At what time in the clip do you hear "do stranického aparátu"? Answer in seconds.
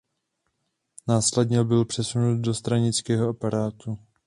2.41-3.99